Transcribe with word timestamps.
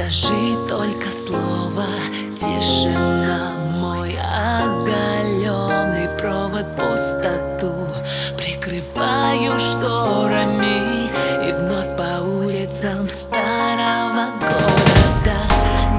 Скажи 0.00 0.56
только 0.66 1.12
слово 1.12 1.84
Тишина 2.34 3.52
мой 3.78 4.16
оголенный 4.16 6.08
провод 6.18 6.64
Пустоту 6.74 7.86
прикрываю 8.38 9.60
шторами 9.60 11.10
И 11.46 11.52
вновь 11.52 11.94
по 11.98 12.22
улицам 12.22 13.10
старого 13.10 14.30
города 14.40 15.36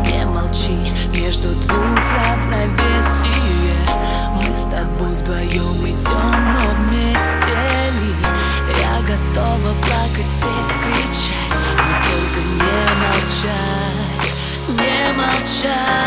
Не 0.08 0.26
молчи 0.26 0.80
между 1.14 1.50
двумя. 1.68 1.91
shine. 15.62 16.01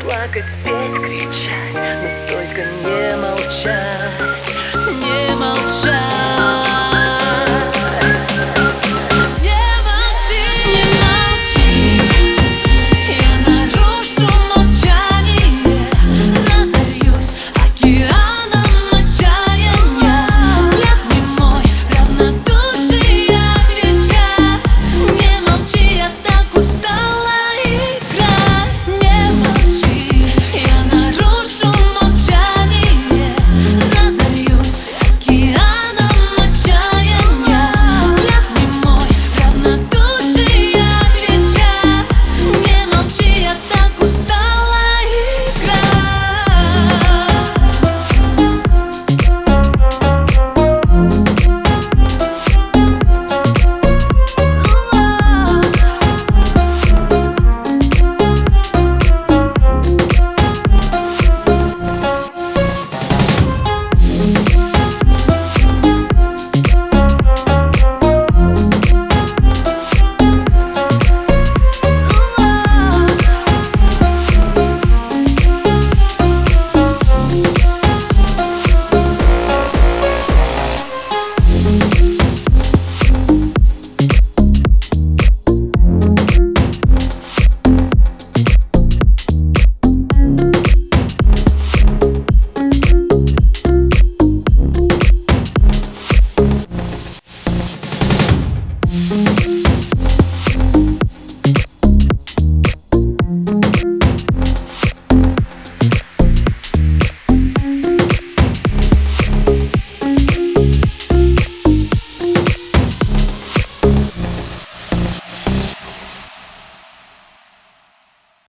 clock, 0.00 0.36
it's 0.36 0.54
been. 0.64 0.83